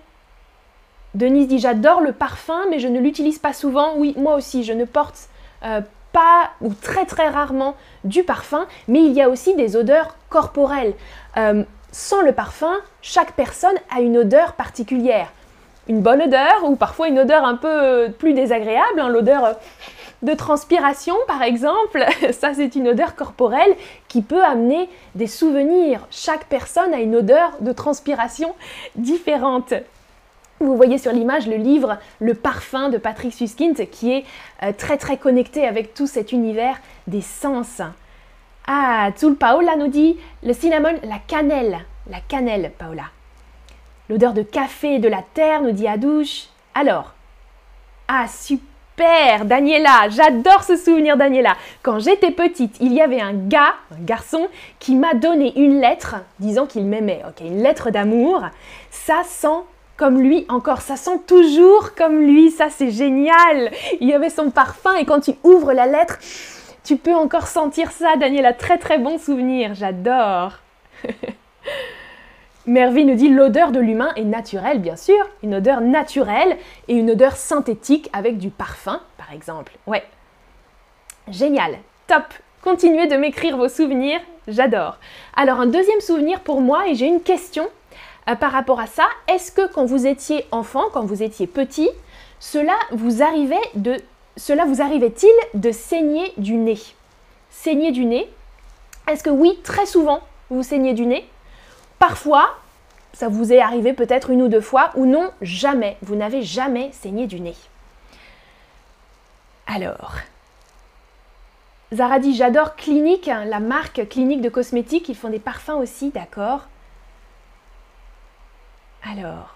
Denise 1.14 1.48
dit 1.48 1.60
J'adore 1.60 2.02
le 2.02 2.12
parfum, 2.12 2.62
mais 2.70 2.80
je 2.80 2.88
ne 2.88 3.00
l'utilise 3.00 3.40
pas 3.40 3.54
souvent. 3.54 3.96
Oui, 3.98 4.14
moi 4.18 4.36
aussi, 4.36 4.64
je 4.64 4.74
ne 4.74 4.86
porte 4.86 5.30
euh, 5.64 5.82
pas 6.12 6.52
ou 6.62 6.74
très 6.74 7.06
très 7.06 7.30
rarement 7.30 7.76
du 8.04 8.24
parfum, 8.24 8.66
mais 8.88 9.02
il 9.04 9.14
y 9.14 9.22
a 9.22 9.30
aussi 9.30 9.56
des 9.56 9.76
odeurs 9.76 10.16
corporelles. 10.30 10.94
Euh, 11.38 11.64
sans 11.92 12.22
le 12.22 12.32
parfum, 12.32 12.74
chaque 13.02 13.34
personne 13.34 13.76
a 13.96 14.02
une 14.02 14.18
odeur 14.18 14.54
particulière. 14.54 15.32
Une 15.88 16.02
bonne 16.02 16.22
odeur 16.22 16.64
ou 16.64 16.76
parfois 16.76 17.10
une 17.10 17.20
odeur 17.20 17.44
un 17.44 17.56
peu 17.56 18.08
plus 18.18 18.34
désagréable, 18.34 19.00
hein, 19.00 19.10
l'odeur 19.10 19.58
de 20.24 20.34
transpiration 20.34 21.16
par 21.28 21.44
exemple. 21.44 22.04
Ça, 22.32 22.54
c'est 22.54 22.76
une 22.76 22.88
odeur 22.88 23.16
corporelle 23.16 23.76
qui 24.08 24.22
peut 24.22 24.44
amener 24.44 24.90
des 25.16 25.28
souvenirs. 25.28 26.08
Chaque 26.10 26.46
personne 26.46 26.94
a 26.94 27.00
une 27.00 27.16
odeur 27.16 27.52
de 27.60 27.72
transpiration 27.72 28.56
différente. 28.96 29.74
Vous 30.60 30.78
voyez 30.78 30.98
sur 30.98 31.12
l'image 31.12 31.48
le 31.48 31.58
livre 31.58 31.98
Le 32.20 32.34
parfum 32.34 32.90
de 32.90 32.98
Patrick 32.98 33.34
Suskind 33.34 33.76
qui 33.92 34.14
est 34.14 34.26
euh, 34.64 34.72
très 34.72 34.98
très 34.98 35.18
connecté 35.18 35.68
avec 35.68 35.94
tout 35.94 36.08
cet 36.08 36.32
univers 36.32 36.80
des 37.08 37.22
sens. 37.22 37.82
Ah, 38.66 39.12
Tzul 39.16 39.36
Paola 39.36 39.76
nous 39.76 39.90
dit 39.90 40.18
le 40.42 40.54
cinnamon, 40.54 40.96
la 41.04 41.20
cannelle. 41.28 41.80
La 42.10 42.20
cannelle, 42.22 42.72
Paola. 42.78 43.04
L'odeur 44.10 44.34
de 44.34 44.42
café 44.42 44.96
et 44.96 45.00
de 45.00 45.08
la 45.08 45.24
terre, 45.34 45.62
nous 45.62 45.72
dit 45.72 45.88
Adouche. 45.88 46.48
Alors, 46.76 47.14
ah, 48.08 48.26
super, 48.96 49.46
Daniela, 49.46 50.10
j'adore 50.10 50.64
ce 50.64 50.76
souvenir, 50.76 51.18
Daniela. 51.18 51.56
Quand 51.82 52.00
j'étais 52.00 52.32
petite, 52.32 52.78
il 52.80 52.94
y 52.94 53.02
avait 53.02 53.22
un 53.22 53.34
gars, 53.34 53.74
un 53.92 54.04
garçon, 54.04 54.48
qui 54.80 54.96
m'a 54.96 55.14
donné 55.14 55.58
une 55.58 55.80
lettre 55.80 56.16
disant 56.40 56.66
qu'il 56.66 56.86
m'aimait. 56.86 57.24
Ok, 57.28 57.42
une 57.42 57.64
lettre 57.64 57.90
d'amour. 57.90 58.42
Ça 58.92 59.24
sent 59.26 59.64
comme 59.98 60.22
lui 60.22 60.46
encore. 60.48 60.82
Ça 60.82 60.96
sent 60.96 61.22
toujours 61.26 61.96
comme 61.96 62.20
lui, 62.20 62.52
ça 62.52 62.70
c'est 62.70 62.92
génial. 62.92 63.72
Il 64.00 64.08
y 64.08 64.14
avait 64.14 64.30
son 64.30 64.52
parfum 64.52 64.96
et 64.96 65.06
quand 65.06 65.22
tu 65.22 65.32
ouvres 65.44 65.74
la 65.74 65.88
lettre, 65.88 66.20
tu 66.84 66.98
peux 66.98 67.16
encore 67.16 67.48
sentir 67.48 67.92
ça. 67.92 68.16
Daniel 68.18 68.46
a 68.46 68.54
très 68.54 68.78
très 68.78 69.00
bon 69.00 69.18
souvenir, 69.18 69.74
j'adore. 69.74 70.60
Mervy 72.66 73.04
nous 73.04 73.16
dit 73.16 73.28
l'odeur 73.28 73.72
de 73.72 73.80
l'humain 73.80 74.14
est 74.16 74.24
naturelle, 74.24 74.80
bien 74.80 74.96
sûr, 74.96 75.18
une 75.44 75.56
odeur 75.56 75.82
naturelle 75.82 76.58
et 76.88 76.94
une 76.94 77.12
odeur 77.12 77.36
synthétique 77.36 78.10
avec 78.14 78.38
du 78.38 78.50
parfum, 78.50 79.02
par 79.18 79.34
exemple. 79.34 79.74
Ouais. 79.86 80.04
Génial, 81.28 81.78
top. 82.08 82.24
Continuez 82.64 83.08
de 83.08 83.18
m'écrire 83.18 83.58
vos 83.58 83.68
souvenirs, 83.68 84.22
j'adore. 84.48 84.98
Alors 85.36 85.60
un 85.60 85.66
deuxième 85.66 86.00
souvenir 86.00 86.40
pour 86.40 86.62
moi 86.62 86.88
et 86.88 86.96
j'ai 86.96 87.08
une 87.08 87.22
question 87.22 87.68
euh, 88.30 88.36
par 88.36 88.54
rapport 88.54 88.80
à 88.80 88.88
ça. 88.88 89.04
Est-ce 89.28 89.52
que 89.52 89.68
quand 89.68 89.84
vous 89.84 90.08
étiez 90.08 90.46
enfant, 90.52 90.84
quand 90.94 91.04
vous 91.04 91.22
étiez 91.22 91.48
petit, 91.48 91.90
cela 92.40 92.76
vous 92.92 93.22
arrivait 93.22 93.56
de 93.76 93.98
cela 94.38 94.66
vous 94.66 94.82
arrivait-il 94.82 95.60
de 95.60 95.72
saigner 95.72 96.32
du 96.38 96.56
nez? 96.56 96.80
Saigner 97.50 97.92
du 97.92 98.06
nez? 98.06 98.30
Est-ce 99.10 99.24
que 99.24 99.30
oui, 99.30 99.60
très 99.64 99.86
souvent, 99.86 100.22
vous 100.50 100.64
saignez 100.64 100.94
du 100.94 101.06
nez? 101.06 101.28
Parfois, 102.06 102.58
ça 103.14 103.30
vous 103.30 103.54
est 103.54 103.62
arrivé 103.62 103.94
peut-être 103.94 104.30
une 104.30 104.42
ou 104.42 104.50
deux 104.50 104.60
fois, 104.60 104.92
ou 104.96 105.06
non, 105.06 105.32
jamais. 105.42 105.96
Vous 106.02 106.18
n'avez 106.18 106.42
jamais 106.42 106.92
saigné 106.92 107.28
du 107.28 107.40
nez. 107.40 107.56
Alors, 109.68 110.16
Zara 111.94 112.20
dit 112.20 112.36
j'adore 112.36 112.76
Clinique, 112.76 113.30
hein, 113.30 113.46
la 113.46 113.62
marque 113.62 114.10
Clinique 114.10 114.42
de 114.42 114.50
cosmétiques, 114.50 115.08
ils 115.08 115.16
font 115.16 115.30
des 115.30 115.40
parfums 115.40 115.80
aussi, 115.80 116.10
d'accord 116.10 116.68
Alors, 119.10 119.56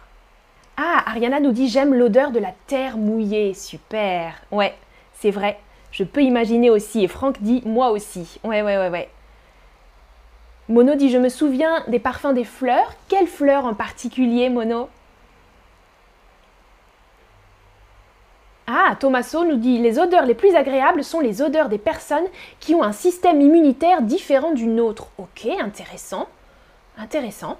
ah, 0.77 1.03
Ariana 1.05 1.41
nous 1.41 1.51
dit 1.51 1.67
j'aime 1.67 1.93
l'odeur 1.93 2.31
de 2.31 2.39
la 2.39 2.53
terre 2.67 2.95
mouillée, 2.95 3.53
super. 3.55 4.35
Ouais, 4.51 4.73
c'est 5.15 5.31
vrai. 5.31 5.59
Je 5.91 6.05
peux 6.05 6.23
imaginer 6.23 6.69
aussi. 6.69 7.03
Et 7.03 7.09
Franck 7.09 7.41
dit 7.41 7.61
moi 7.65 7.89
aussi. 7.89 8.39
Ouais, 8.45 8.61
ouais, 8.61 8.77
ouais, 8.77 8.89
ouais. 8.89 9.09
Mono 10.69 10.95
dit 10.95 11.09
je 11.09 11.17
me 11.17 11.29
souviens 11.29 11.83
des 11.87 11.99
parfums 11.99 12.33
des 12.33 12.43
fleurs. 12.43 12.93
Quelles 13.07 13.27
fleurs 13.27 13.65
en 13.65 13.73
particulier, 13.73 14.49
Mono? 14.49 14.89
Ah, 18.69 18.97
Thomaso 18.99 19.45
nous 19.45 19.55
dit 19.55 19.77
les 19.77 19.97
odeurs 19.97 20.25
les 20.25 20.35
plus 20.35 20.53
agréables 20.55 21.05
sont 21.05 21.21
les 21.21 21.41
odeurs 21.41 21.69
des 21.69 21.77
personnes 21.77 22.27
qui 22.59 22.75
ont 22.75 22.83
un 22.83 22.91
système 22.91 23.39
immunitaire 23.39 24.01
différent 24.01 24.51
du 24.51 24.67
nôtre. 24.67 25.07
Ok, 25.17 25.47
intéressant. 25.61 26.27
Intéressant. 26.97 27.57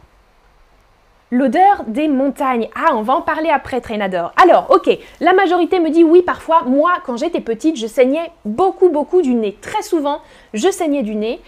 L'odeur 1.32 1.86
des 1.88 2.10
montagnes. 2.10 2.70
Ah, 2.76 2.96
on 2.96 3.04
va 3.04 3.14
en 3.14 3.22
parler 3.22 3.50
après, 3.50 3.80
Trainador. 3.80 4.34
Alors, 4.42 4.70
ok, 4.70 4.98
la 5.22 5.32
majorité 5.32 5.80
me 5.80 5.90
dit 5.90 6.04
oui, 6.04 6.24
parfois, 6.24 6.64
moi, 6.64 6.92
quand 7.06 7.16
j'étais 7.16 7.42
petite, 7.42 7.78
je 7.78 7.88
saignais 7.88 8.32
beaucoup, 8.44 8.90
beaucoup 8.90 9.22
du 9.22 9.34
nez. 9.34 9.58
Très 9.62 9.84
souvent, 9.84 10.22
je 10.54 10.70
saignais 10.70 11.04
du 11.04 11.16
nez. 11.16 11.42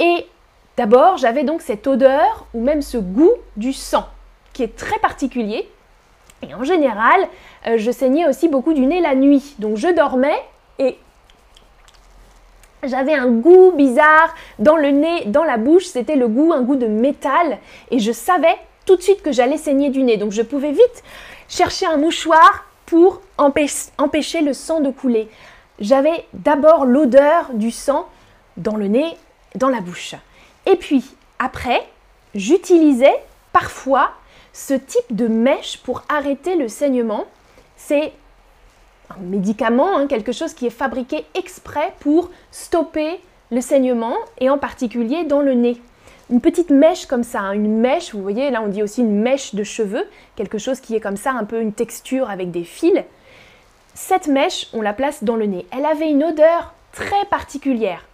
Et 0.00 0.26
d'abord, 0.76 1.16
j'avais 1.16 1.44
donc 1.44 1.62
cette 1.62 1.86
odeur, 1.86 2.46
ou 2.54 2.62
même 2.62 2.82
ce 2.82 2.98
goût 2.98 3.32
du 3.56 3.72
sang, 3.72 4.06
qui 4.52 4.62
est 4.62 4.76
très 4.76 4.98
particulier. 4.98 5.68
Et 6.42 6.54
en 6.54 6.64
général, 6.64 7.20
euh, 7.66 7.78
je 7.78 7.90
saignais 7.90 8.26
aussi 8.28 8.48
beaucoup 8.48 8.74
du 8.74 8.86
nez 8.86 9.00
la 9.00 9.14
nuit. 9.14 9.54
Donc, 9.58 9.76
je 9.76 9.88
dormais 9.88 10.42
et 10.78 10.98
j'avais 12.82 13.14
un 13.14 13.28
goût 13.28 13.72
bizarre 13.72 14.34
dans 14.58 14.76
le 14.76 14.90
nez, 14.90 15.24
dans 15.26 15.44
la 15.44 15.56
bouche. 15.56 15.86
C'était 15.86 16.16
le 16.16 16.28
goût, 16.28 16.52
un 16.52 16.62
goût 16.62 16.76
de 16.76 16.86
métal. 16.86 17.58
Et 17.90 17.98
je 17.98 18.12
savais 18.12 18.56
tout 18.84 18.96
de 18.96 19.02
suite 19.02 19.22
que 19.22 19.32
j'allais 19.32 19.56
saigner 19.56 19.90
du 19.90 20.02
nez. 20.02 20.16
Donc 20.16 20.32
je 20.32 20.42
pouvais 20.42 20.72
vite 20.72 21.02
chercher 21.48 21.86
un 21.86 21.96
mouchoir 21.96 22.66
pour 22.86 23.22
empêcher 23.38 24.42
le 24.42 24.52
sang 24.52 24.80
de 24.80 24.90
couler. 24.90 25.28
J'avais 25.80 26.24
d'abord 26.34 26.84
l'odeur 26.84 27.50
du 27.54 27.70
sang 27.70 28.06
dans 28.56 28.76
le 28.76 28.86
nez, 28.86 29.16
dans 29.54 29.68
la 29.68 29.80
bouche. 29.80 30.14
Et 30.66 30.76
puis 30.76 31.04
après, 31.38 31.86
j'utilisais 32.34 33.14
parfois 33.52 34.10
ce 34.52 34.74
type 34.74 35.14
de 35.14 35.28
mèche 35.28 35.78
pour 35.78 36.02
arrêter 36.08 36.56
le 36.56 36.68
saignement. 36.68 37.24
C'est 37.76 38.12
un 39.10 39.20
médicament, 39.20 39.96
hein, 39.96 40.06
quelque 40.06 40.32
chose 40.32 40.54
qui 40.54 40.66
est 40.66 40.70
fabriqué 40.70 41.24
exprès 41.34 41.92
pour 42.00 42.30
stopper 42.50 43.20
le 43.50 43.60
saignement 43.60 44.16
et 44.38 44.48
en 44.48 44.58
particulier 44.58 45.24
dans 45.24 45.40
le 45.40 45.54
nez 45.54 45.80
une 46.30 46.40
petite 46.40 46.70
mèche 46.70 47.06
comme 47.06 47.22
ça, 47.22 47.40
hein, 47.40 47.52
une 47.52 47.80
mèche, 47.80 48.14
vous 48.14 48.22
voyez, 48.22 48.50
là 48.50 48.62
on 48.62 48.68
dit 48.68 48.82
aussi 48.82 49.02
une 49.02 49.20
mèche 49.20 49.54
de 49.54 49.62
cheveux, 49.62 50.06
quelque 50.36 50.58
chose 50.58 50.80
qui 50.80 50.94
est 50.94 51.00
comme 51.00 51.16
ça, 51.16 51.32
un 51.32 51.44
peu 51.44 51.60
une 51.60 51.72
texture 51.72 52.30
avec 52.30 52.50
des 52.50 52.64
fils. 52.64 53.02
Cette 53.94 54.26
mèche, 54.26 54.68
on 54.72 54.80
la 54.80 54.92
place 54.92 55.22
dans 55.22 55.36
le 55.36 55.46
nez. 55.46 55.66
Elle 55.70 55.84
avait 55.84 56.10
une 56.10 56.24
odeur 56.24 56.74
très 56.92 57.24
particulière, 57.30 58.04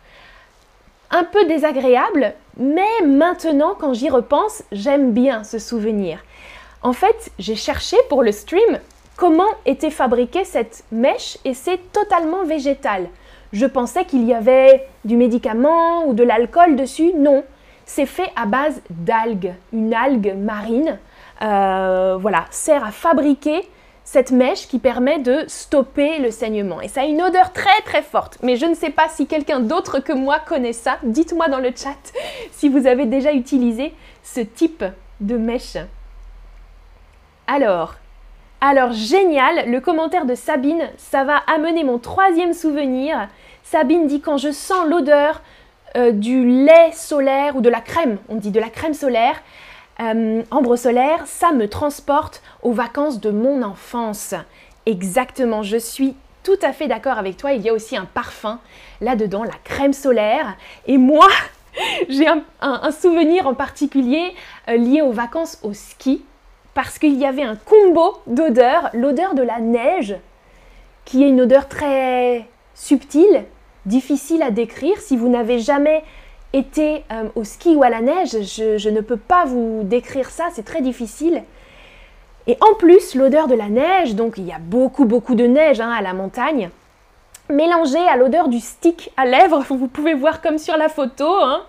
un 1.10 1.24
peu 1.24 1.44
désagréable, 1.46 2.34
mais 2.56 3.04
maintenant 3.04 3.74
quand 3.78 3.94
j'y 3.94 4.08
repense, 4.08 4.62
j'aime 4.72 5.12
bien 5.12 5.44
ce 5.44 5.58
souvenir. 5.58 6.18
En 6.82 6.92
fait, 6.92 7.30
j'ai 7.38 7.56
cherché 7.56 7.96
pour 8.08 8.22
le 8.22 8.32
stream 8.32 8.78
comment 9.16 9.48
était 9.66 9.90
fabriquée 9.90 10.44
cette 10.44 10.84
mèche 10.92 11.36
et 11.44 11.52
c'est 11.54 11.92
totalement 11.92 12.44
végétal. 12.44 13.08
Je 13.52 13.66
pensais 13.66 14.04
qu'il 14.04 14.24
y 14.24 14.32
avait 14.32 14.86
du 15.04 15.16
médicament 15.16 16.06
ou 16.06 16.14
de 16.14 16.22
l'alcool 16.22 16.76
dessus. 16.76 17.12
Non, 17.14 17.44
c'est 17.84 18.06
fait 18.06 18.30
à 18.36 18.46
base 18.46 18.80
d'algues. 18.88 19.52
Une 19.72 19.92
algue 19.92 20.34
marine, 20.38 20.98
euh, 21.42 22.16
voilà, 22.18 22.44
sert 22.50 22.84
à 22.84 22.92
fabriquer 22.92 23.68
cette 24.12 24.32
mèche 24.32 24.66
qui 24.66 24.80
permet 24.80 25.20
de 25.20 25.44
stopper 25.46 26.18
le 26.18 26.32
saignement. 26.32 26.80
Et 26.80 26.88
ça 26.88 27.02
a 27.02 27.04
une 27.04 27.22
odeur 27.22 27.52
très 27.52 27.80
très 27.84 28.02
forte. 28.02 28.38
Mais 28.42 28.56
je 28.56 28.66
ne 28.66 28.74
sais 28.74 28.90
pas 28.90 29.08
si 29.08 29.28
quelqu'un 29.28 29.60
d'autre 29.60 30.00
que 30.00 30.12
moi 30.12 30.40
connaît 30.40 30.72
ça. 30.72 30.98
Dites-moi 31.04 31.46
dans 31.46 31.60
le 31.60 31.70
chat 31.70 31.94
si 32.50 32.68
vous 32.68 32.88
avez 32.88 33.06
déjà 33.06 33.32
utilisé 33.32 33.94
ce 34.24 34.40
type 34.40 34.82
de 35.20 35.36
mèche. 35.36 35.76
Alors, 37.46 37.94
alors 38.60 38.90
génial, 38.90 39.70
le 39.70 39.78
commentaire 39.78 40.26
de 40.26 40.34
Sabine, 40.34 40.88
ça 40.96 41.22
va 41.22 41.36
amener 41.46 41.84
mon 41.84 41.98
troisième 42.00 42.52
souvenir. 42.52 43.28
Sabine 43.62 44.08
dit 44.08 44.20
quand 44.20 44.38
je 44.38 44.50
sens 44.50 44.88
l'odeur 44.88 45.40
euh, 45.96 46.10
du 46.10 46.64
lait 46.64 46.90
solaire 46.94 47.54
ou 47.54 47.60
de 47.60 47.70
la 47.70 47.80
crème, 47.80 48.18
on 48.28 48.34
dit 48.34 48.50
de 48.50 48.58
la 48.58 48.70
crème 48.70 48.94
solaire, 48.94 49.40
euh, 50.00 50.42
ambre 50.50 50.76
solaire, 50.76 51.26
ça 51.26 51.52
me 51.52 51.68
transporte 51.68 52.42
aux 52.62 52.72
vacances 52.72 53.20
de 53.20 53.30
mon 53.30 53.62
enfance. 53.62 54.34
Exactement, 54.86 55.62
je 55.62 55.76
suis 55.76 56.14
tout 56.42 56.58
à 56.62 56.72
fait 56.72 56.88
d'accord 56.88 57.18
avec 57.18 57.36
toi. 57.36 57.52
Il 57.52 57.62
y 57.62 57.68
a 57.68 57.74
aussi 57.74 57.96
un 57.96 58.06
parfum 58.06 58.58
là-dedans, 59.00 59.44
la 59.44 59.58
crème 59.64 59.92
solaire. 59.92 60.56
Et 60.86 60.96
moi, 60.96 61.28
j'ai 62.08 62.26
un, 62.26 62.90
souvenir 62.92 63.46
en 63.46 63.54
particulier 63.54 64.34
euh, 64.68 64.76
lié 64.76 65.02
aux 65.02 65.12
vacances 65.12 65.58
au 65.62 65.74
ski, 65.74 66.24
parce 66.74 66.98
qu'il 66.98 67.18
y 67.18 67.26
avait 67.26 67.42
un 67.42 67.56
combo 67.56 68.18
d'odeurs, 68.26 68.90
l'odeur 68.94 69.34
de 69.34 69.42
la 69.42 69.60
neige, 69.60 70.16
qui 71.04 71.24
est 71.24 71.28
une 71.28 71.42
odeur 71.42 71.68
très 71.68 72.46
subtile, 72.74 73.44
difficile 73.86 74.42
à 74.42 74.50
décrire. 74.50 74.98
Si 74.98 75.16
vous 75.16 75.28
n'avez 75.28 75.58
jamais 75.58 76.02
été 76.52 77.04
euh, 77.12 77.28
au 77.34 77.44
ski 77.44 77.76
ou 77.76 77.82
à 77.82 77.90
la 77.90 78.00
neige, 78.00 78.30
je, 78.30 78.88
ne 78.88 79.00
peux 79.00 79.16
pas 79.16 79.44
vous 79.44 79.82
décrire 79.84 80.30
ça, 80.30 80.48
c'est 80.52 80.64
très 80.64 80.82
difficile. 80.82 81.42
Et 82.46 82.56
en 82.60 82.74
plus, 82.74 83.14
l'odeur 83.14 83.46
de 83.46 83.54
la 83.54 83.68
neige, 83.68 84.14
donc 84.14 84.34
il 84.36 84.46
y 84.46 84.52
a 84.52 84.58
beaucoup 84.58 85.04
beaucoup 85.04 85.34
de 85.34 85.44
neige 85.44 85.80
hein, 85.80 85.90
à 85.90 86.02
la 86.02 86.12
montagne, 86.12 86.70
mélangée 87.48 88.06
à 88.08 88.16
l'odeur 88.16 88.48
du 88.48 88.60
stick 88.60 89.12
à 89.16 89.26
lèvres, 89.26 89.64
vous 89.70 89.88
pouvez 89.88 90.14
voir 90.14 90.40
comme 90.40 90.58
sur 90.58 90.76
la 90.76 90.88
photo, 90.88 91.28
hein, 91.28 91.62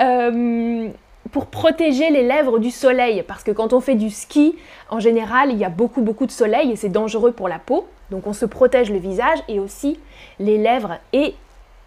euh, 0.00 0.88
pour 1.32 1.46
protéger 1.46 2.10
les 2.10 2.22
lèvres 2.22 2.58
du 2.58 2.70
soleil, 2.70 3.22
parce 3.26 3.44
que 3.44 3.52
quand 3.52 3.72
on 3.72 3.80
fait 3.80 3.94
du 3.94 4.10
ski, 4.10 4.56
en 4.90 5.00
général, 5.00 5.50
il 5.52 5.58
y 5.58 5.64
a 5.64 5.68
beaucoup 5.68 6.02
beaucoup 6.02 6.26
de 6.26 6.32
soleil 6.32 6.72
et 6.72 6.76
c'est 6.76 6.88
dangereux 6.88 7.32
pour 7.32 7.48
la 7.48 7.58
peau. 7.58 7.86
Donc 8.10 8.26
on 8.26 8.32
se 8.32 8.44
protège 8.44 8.90
le 8.90 8.98
visage 8.98 9.38
et 9.48 9.60
aussi 9.60 9.98
les 10.38 10.58
lèvres. 10.58 10.98
Et 11.12 11.34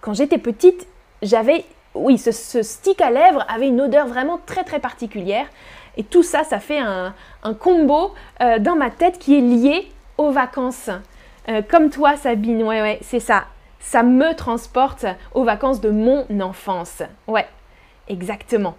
quand 0.02 0.14
j'étais 0.14 0.38
petite, 0.38 0.88
j'avais, 1.22 1.66
oui, 1.96 2.18
ce, 2.18 2.32
stick 2.62 3.02
à 3.02 3.12
lèvres 3.12 3.46
avait 3.48 3.68
une 3.68 3.82
odeur 3.82 4.08
vraiment 4.08 4.40
très 4.46 4.64
très 4.64 4.80
particulière. 4.80 5.46
Et 5.96 6.04
tout 6.04 6.24
ça, 6.24 6.44
ça 6.44 6.60
fait 6.60 6.80
un, 6.80 7.14
combo 7.60 8.14
euh, 8.42 8.58
dans 8.60 8.76
ma 8.76 8.90
tête 8.90 9.20
qui 9.20 9.38
est 9.38 9.42
lié 9.42 9.92
aux 10.18 10.32
vacances. 10.32 10.90
Euh, 11.50 11.62
comme 11.62 11.90
toi, 11.90 12.16
Sabine, 12.16 12.64
ouais, 12.64 12.82
ouais, 12.82 13.00
c'est 13.02 13.20
ça. 13.20 13.46
Ça 13.80 14.02
me 14.02 14.34
transporte 14.34 15.06
aux 15.34 15.44
vacances 15.44 15.82
de 15.82 15.90
mon 15.90 16.26
enfance. 16.40 17.04
Ouais, 17.28 17.48
exactement. 18.08 18.76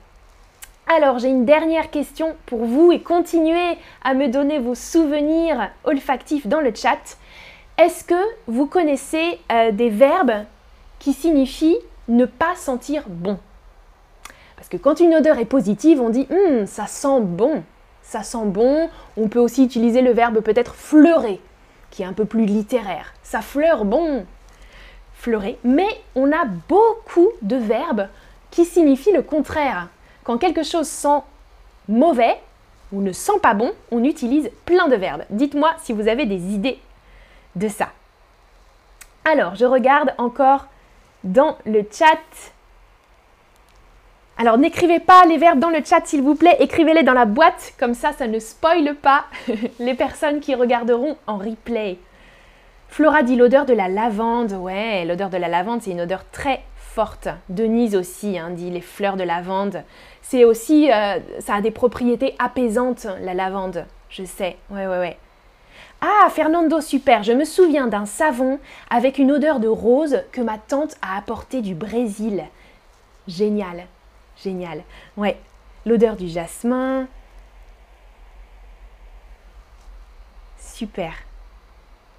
Alors, 0.87 1.19
j'ai 1.19 1.29
une 1.29 1.45
dernière 1.45 1.91
question 1.91 2.37
pour 2.47 2.65
vous 2.65 2.91
et 2.93 3.01
continuez 3.01 3.79
à 4.03 4.15
me 4.15 4.29
donner 4.29 4.59
vos 4.59 4.75
souvenirs 4.75 5.71
olfactifs 5.85 6.47
dans 6.47 6.61
le 6.61 6.75
chat. 6.75 7.17
Est-ce 7.79 8.05
que 8.05 8.23
vous 8.47 8.67
connaissez 8.67 9.39
euh, 9.51 9.73
des 9.73 9.89
verbes 9.89 10.45
qui 10.99 11.13
signifient 11.13 11.79
ne 12.09 12.27
pas 12.27 12.55
sentir 12.57 13.05
bon 13.09 13.39
Parce 14.57 14.69
que 14.69 14.77
quand 14.77 15.01
une 15.01 15.15
odeur 15.15 15.39
est 15.39 15.45
positive, 15.45 16.01
on 16.01 16.11
dit 16.11 16.27
hum, 16.31 16.67
ça 16.67 16.87
sent 16.87 17.21
bon. 17.21 17.63
Ça 18.03 18.23
sent 18.23 18.45
bon. 18.45 18.89
On 19.17 19.29
peut 19.29 19.39
aussi 19.39 19.65
utiliser 19.65 20.03
le 20.03 20.13
verbe 20.13 20.41
peut-être 20.41 20.75
fleurer, 20.75 21.41
qui 21.91 22.03
est 22.03 22.07
un 22.07 22.13
peu 22.13 22.25
plus 22.25 22.45
littéraire. 22.45 23.15
Ça 23.23 23.41
fleure 23.41 23.85
bon. 23.85 24.27
Fleurer. 25.15 25.59
Mais 25.65 25.89
on 26.15 26.31
a 26.33 26.45
beaucoup 26.69 27.31
de 27.43 27.57
verbes 27.57 28.09
qui 28.51 28.65
signifient 28.65 29.13
le 29.13 29.23
contraire. 29.23 29.89
Quand 30.23 30.39
quelque 30.39 30.63
chose 30.63 30.87
sent 30.87 31.23
mauvais 31.89 32.37
ou 32.93 33.01
ne 33.01 33.13
sent 33.13 33.39
pas 33.43 33.55
bon, 33.55 33.73
on 33.91 34.05
utilise 34.05 34.51
plein 34.65 34.89
de 34.89 34.97
verbes. 34.97 35.25
Dites-moi 35.31 35.73
si 35.83 35.93
vous 35.93 36.09
avez 36.09 36.27
des 36.27 36.55
idées 36.55 36.79
de 37.57 37.69
ça. 37.69 37.89
Alors, 39.25 39.55
je 39.55 39.65
regarde 39.65 40.15
encore 40.19 40.67
dans 41.25 41.59
le 41.67 41.85
chat. 41.91 42.53
Alors 44.37 44.59
n'écrivez 44.59 45.01
pas 45.01 45.25
les 45.27 45.39
verbes 45.39 45.59
dans 45.59 45.71
le 45.71 45.83
chat 45.85 46.05
s'il 46.05 46.23
vous 46.23 46.35
plaît, 46.35 46.57
écrivez-les 46.61 47.03
dans 47.03 47.13
la 47.13 47.25
boîte, 47.25 47.75
comme 47.79 47.95
ça 47.95 48.13
ça 48.13 48.27
ne 48.27 48.39
spoile 48.39 48.95
pas 48.95 49.25
les 49.79 49.95
personnes 49.95 50.41
qui 50.41 50.55
regarderont 50.55 51.17
en 51.27 51.39
replay. 51.39 51.99
Flora 52.89 53.23
dit 53.23 53.37
l'odeur 53.37 53.65
de 53.65 53.73
la 53.73 53.89
lavande, 53.89 54.53
ouais, 54.53 55.05
l'odeur 55.05 55.31
de 55.31 55.37
la 55.37 55.49
lavande 55.49 55.83
c'est 55.83 55.91
une 55.91 56.03
odeur 56.03 56.25
très 56.31 56.63
forte. 56.77 57.29
Denise 57.49 57.97
aussi 57.97 58.39
hein, 58.39 58.51
dit 58.51 58.71
les 58.71 58.81
fleurs 58.81 59.17
de 59.17 59.25
lavande. 59.25 59.83
C'est 60.23 60.45
aussi, 60.45 60.91
euh, 60.93 61.19
ça 61.41 61.57
a 61.57 61.61
des 61.61 61.73
propriétés 61.73 62.35
apaisantes 62.39 63.07
la 63.21 63.35
lavande, 63.35 63.87
je 64.11 64.25
sais, 64.25 64.57
ouais 64.71 64.87
ouais 64.87 64.99
ouais. 64.99 65.17
Ah, 66.07 66.29
Fernando, 66.29 66.83
super. 66.83 67.23
Je 67.23 67.33
me 67.33 67.47
souviens 67.47 67.87
d'un 67.87 68.05
savon 68.05 68.61
avec 68.91 69.17
une 69.17 69.33
odeur 69.33 69.59
de 69.59 69.69
rose 69.69 70.23
que 70.33 70.43
ma 70.43 70.59
tante 70.59 70.97
a 71.01 71.17
apporté 71.17 71.63
du 71.63 71.75
Brésil. 71.75 72.45
Génial, 73.27 73.87
génial. 74.37 74.83
Ouais, 75.17 75.41
l'odeur 75.87 76.17
du 76.17 76.29
jasmin. 76.29 77.07
Super. 80.59 81.15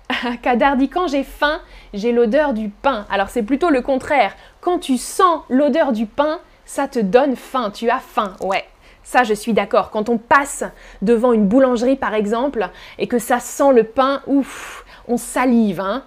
Kadar 0.41 0.77
dit 0.77 0.89
quand 0.89 1.07
j'ai 1.07 1.23
faim, 1.23 1.61
j'ai 1.93 2.11
l'odeur 2.11 2.53
du 2.53 2.69
pain. 2.69 3.05
Alors 3.11 3.29
c'est 3.29 3.43
plutôt 3.43 3.69
le 3.69 3.83
contraire. 3.83 4.35
Quand 4.61 4.79
tu 4.79 4.97
sens 4.97 5.43
l'odeur 5.47 5.91
du 5.91 6.07
pain, 6.07 6.39
ça 6.65 6.87
te 6.87 6.97
donne 6.97 7.35
faim. 7.35 7.69
Tu 7.69 7.91
as 7.91 7.99
faim. 7.99 8.33
Ouais, 8.41 8.65
ça, 9.05 9.23
je 9.23 9.35
suis 9.35 9.53
d'accord. 9.53 9.91
Quand 9.91 10.09
on 10.09 10.17
passe 10.17 10.65
devant 11.01 11.31
une 11.31 11.45
boulangerie, 11.45 11.95
par 11.95 12.15
exemple, 12.15 12.67
et 12.97 13.07
que 13.07 13.19
ça 13.19 13.39
sent 13.39 13.71
le 13.71 13.83
pain, 13.83 14.21
ouf, 14.25 14.83
on 15.07 15.15
salive. 15.15 15.79
Hein. 15.79 16.03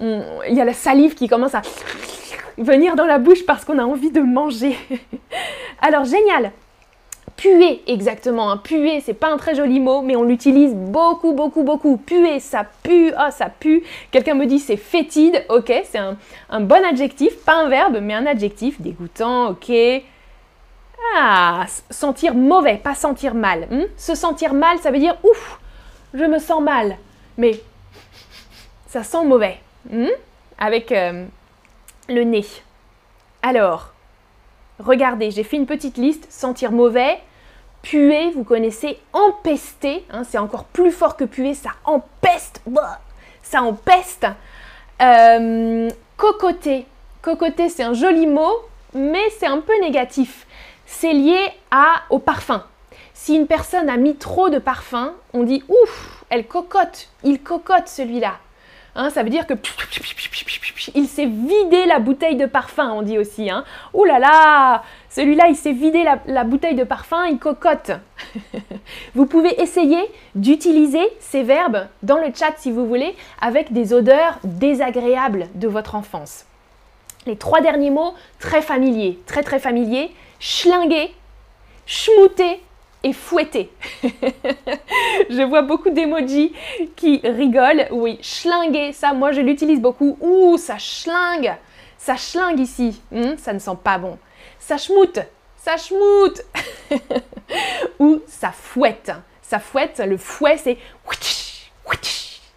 Il 0.00 0.54
y 0.54 0.60
a 0.60 0.64
la 0.64 0.74
salive 0.74 1.14
qui 1.14 1.26
commence 1.26 1.54
à 1.54 1.62
venir 2.58 2.96
dans 2.96 3.06
la 3.06 3.18
bouche 3.18 3.46
parce 3.46 3.64
qu'on 3.64 3.78
a 3.78 3.84
envie 3.84 4.10
de 4.10 4.20
manger. 4.20 4.76
Alors, 5.80 6.04
génial. 6.04 6.52
Puer, 7.36 7.82
exactement. 7.86 8.50
Hein. 8.50 8.58
Puer, 8.58 9.00
c'est 9.00 9.14
pas 9.14 9.32
un 9.32 9.38
très 9.38 9.54
joli 9.54 9.80
mot, 9.80 10.02
mais 10.02 10.14
on 10.14 10.22
l'utilise 10.22 10.74
beaucoup, 10.74 11.32
beaucoup, 11.32 11.62
beaucoup. 11.62 11.96
Puer, 11.96 12.40
ça 12.40 12.66
pue, 12.82 13.10
oh, 13.18 13.30
ça 13.30 13.48
pue. 13.48 13.82
Quelqu'un 14.10 14.34
me 14.34 14.44
dit 14.44 14.58
c'est 14.58 14.76
fétide, 14.76 15.44
ok, 15.48 15.72
c'est 15.90 15.98
un, 15.98 16.16
un 16.50 16.60
bon 16.60 16.84
adjectif, 16.84 17.36
pas 17.38 17.54
un 17.54 17.68
verbe, 17.70 17.98
mais 18.02 18.12
un 18.12 18.26
adjectif. 18.26 18.80
Dégoûtant, 18.82 19.48
ok. 19.48 19.72
Ah, 21.16 21.66
sentir 21.90 22.34
mauvais, 22.34 22.76
pas 22.76 22.94
sentir 22.94 23.34
mal. 23.34 23.66
Hmm? 23.70 23.84
Se 23.96 24.14
sentir 24.14 24.54
mal, 24.54 24.78
ça 24.78 24.90
veut 24.90 24.98
dire 24.98 25.16
ouf, 25.22 25.58
je 26.12 26.24
me 26.24 26.38
sens 26.38 26.62
mal. 26.62 26.96
Mais 27.36 27.60
ça 28.88 29.02
sent 29.02 29.24
mauvais. 29.24 29.58
Hmm? 29.90 30.08
Avec 30.58 30.92
euh, 30.92 31.26
le 32.08 32.22
nez. 32.22 32.46
Alors, 33.42 33.92
regardez, 34.78 35.30
j'ai 35.30 35.44
fait 35.44 35.56
une 35.56 35.66
petite 35.66 35.98
liste. 35.98 36.26
Sentir 36.30 36.72
mauvais, 36.72 37.20
puer, 37.82 38.30
vous 38.30 38.44
connaissez, 38.44 38.98
empester. 39.12 40.04
Hein, 40.10 40.24
c'est 40.24 40.38
encore 40.38 40.64
plus 40.64 40.90
fort 40.92 41.16
que 41.16 41.24
puer, 41.24 41.54
ça 41.54 41.70
empeste. 41.84 42.62
Ça 43.42 43.62
empeste. 43.62 44.26
Euh, 45.02 45.90
cocoter. 46.16 46.86
Cocoter, 47.20 47.68
c'est 47.68 47.82
un 47.82 47.94
joli 47.94 48.26
mot, 48.26 48.54
mais 48.94 49.28
c'est 49.38 49.46
un 49.46 49.60
peu 49.60 49.72
négatif 49.80 50.43
c'est 50.98 51.12
lié 51.12 51.38
au 52.10 52.18
parfum. 52.18 52.64
Si 53.12 53.34
une 53.34 53.46
personne 53.46 53.88
a 53.88 53.96
mis 53.96 54.16
trop 54.16 54.48
de 54.48 54.58
parfum, 54.58 55.12
on 55.32 55.42
dit 55.42 55.62
ouf, 55.68 56.24
elle 56.30 56.46
cocotte, 56.46 57.08
il 57.24 57.40
cocotte 57.42 57.88
celui-là. 57.88 58.38
Hein, 58.96 59.10
ça 59.10 59.24
veut 59.24 59.30
dire 59.30 59.46
que 59.46 59.54
il 60.94 61.08
s'est 61.08 61.26
vidé 61.26 61.86
la 61.86 61.98
bouteille 61.98 62.36
de 62.36 62.46
parfum, 62.46 62.92
on 62.92 63.02
dit 63.02 63.18
aussi. 63.18 63.50
Hein. 63.50 63.64
Ouh 63.92 64.04
là 64.04 64.20
là, 64.20 64.84
celui-là, 65.10 65.48
il 65.48 65.56
s'est 65.56 65.72
vidé 65.72 66.04
la, 66.04 66.20
la, 66.26 66.44
bouteille 66.44 66.76
de 66.76 66.84
parfum, 66.84 67.26
il 67.26 67.38
cocotte. 67.38 67.90
vous 69.16 69.26
pouvez 69.26 69.60
essayer 69.60 69.98
d'utiliser 70.36 71.04
ces 71.18 71.42
verbes 71.42 71.88
dans 72.04 72.18
le 72.18 72.32
chat 72.32 72.52
si 72.56 72.70
vous 72.70 72.86
voulez, 72.86 73.16
avec 73.40 73.72
des 73.72 73.92
odeurs 73.92 74.38
désagréables 74.44 75.48
de 75.56 75.66
votre 75.66 75.96
enfance. 75.96 76.44
Les 77.26 77.36
trois 77.36 77.60
derniers 77.60 77.90
mots, 77.90 78.14
très 78.38 78.62
familiers, 78.62 79.18
très 79.26 79.42
très 79.42 79.58
familiers 79.58 80.14
schlinguer, 80.44 81.14
schmouter 81.86 82.60
et 83.02 83.12
fouetter. 83.12 83.70
je 84.02 85.46
vois 85.46 85.62
beaucoup 85.62 85.90
d'emojis 85.90 86.52
qui 86.96 87.20
rigolent. 87.24 87.86
Oui, 87.90 88.18
schlinguer, 88.22 88.92
ça, 88.92 89.14
moi 89.14 89.32
je 89.32 89.40
l'utilise 89.40 89.80
beaucoup. 89.80 90.18
Ouh, 90.20 90.58
ça 90.58 90.78
schlingue. 90.78 91.54
Ça 91.96 92.16
schlingue 92.16 92.60
ici. 92.60 93.00
Hmm, 93.10 93.36
ça 93.38 93.54
ne 93.54 93.58
sent 93.58 93.78
pas 93.82 93.96
bon. 93.98 94.18
Ça 94.58 94.76
schmoute. 94.76 95.20
Ça 95.56 95.78
schmoute. 95.78 96.42
Ou 97.98 98.20
ça 98.26 98.50
fouette. 98.50 99.12
Ça 99.40 99.58
fouette, 99.58 100.02
le 100.06 100.16
fouet 100.18 100.58
c'est 100.58 100.78